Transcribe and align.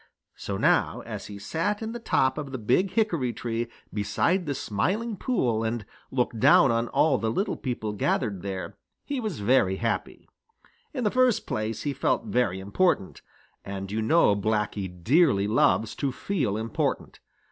So 0.35 0.57
now, 0.57 1.01
as 1.01 1.27
he 1.27 1.37
sat 1.37 1.83
in 1.83 1.91
the 1.91 1.99
top 1.99 2.39
of 2.39 2.51
the 2.51 2.57
Big 2.57 2.89
Hickory 2.93 3.31
tree 3.33 3.67
beside 3.93 4.47
the 4.47 4.55
Smiling 4.55 5.15
Pool 5.15 5.63
and 5.63 5.85
looked 6.09 6.39
down 6.39 6.71
on 6.71 6.87
all 6.87 7.19
the 7.19 7.29
little 7.29 7.55
people 7.55 7.93
gathered 7.93 8.41
there, 8.41 8.79
he 9.05 9.19
was 9.19 9.41
very 9.41 9.75
happy. 9.75 10.27
In 10.91 11.03
the 11.03 11.11
first 11.11 11.45
place 11.45 11.83
he 11.83 11.93
felt 11.93 12.25
very 12.25 12.59
important, 12.59 13.21
and 13.63 13.91
you 13.91 14.01
know 14.01 14.35
Blacky 14.35 14.87
dearly 14.89 15.45
loves 15.45 15.93
to 15.97 16.11
feel 16.11 16.57
important. 16.57 17.19